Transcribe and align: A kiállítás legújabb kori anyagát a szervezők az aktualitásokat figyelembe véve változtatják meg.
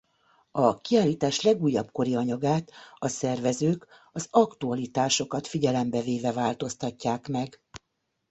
A 0.51 0.77
kiállítás 0.81 1.41
legújabb 1.41 1.91
kori 1.91 2.15
anyagát 2.15 2.71
a 2.97 3.07
szervezők 3.07 3.87
az 4.11 4.27
aktualitásokat 4.31 5.47
figyelembe 5.47 6.01
véve 6.01 6.31
változtatják 6.31 7.27
meg. 7.27 7.59